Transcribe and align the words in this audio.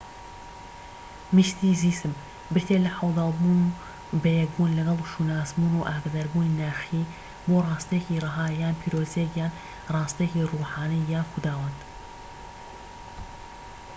میستیسزم 1.35 2.13
بریتیە 2.53 2.77
لە 2.85 2.91
عەودال 2.99 3.33
بوون 3.41 3.69
بە 4.21 4.29
یەکبوون 4.41 4.71
لەگەڵ 4.79 4.97
و 4.99 5.09
شوناسبوون 5.13 5.73
و 5.75 5.85
ئاگاداربوونی 5.89 6.57
ناخیی 6.61 7.09
بۆ 7.47 7.55
ڕاستیەکی 7.67 8.21
رەها 8.23 8.45
یان 8.61 8.75
پیرۆزییەك 8.81 9.31
یان 9.39 9.51
ڕاستیەکی 9.93 10.47
ڕوحانی 10.51 11.07
یان 11.11 11.25
خوداوەند 11.31 11.79